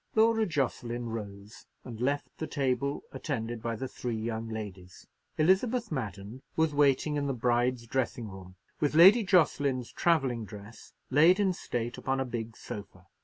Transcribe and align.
Laura 0.15 0.47
Jocelyn 0.47 1.09
rose 1.09 1.67
and 1.83 2.01
left 2.01 2.35
the 2.39 2.47
table, 2.47 3.03
attended 3.11 3.61
by 3.61 3.75
the 3.75 3.87
three 3.87 4.17
young 4.17 4.49
ladies. 4.49 5.05
Elizabeth 5.37 5.91
Madden 5.91 6.41
was 6.55 6.73
waiting 6.73 7.17
in 7.17 7.27
the 7.27 7.33
bride's 7.35 7.85
dressing 7.85 8.27
room 8.27 8.55
with 8.79 8.95
Lady 8.95 9.21
Jocelyn's 9.23 9.91
travelling 9.93 10.43
dress 10.43 10.91
laid 11.11 11.39
in 11.39 11.53
state 11.53 11.99
upon 11.99 12.19
a 12.19 12.25
big 12.25 12.57
sofa. 12.57 13.05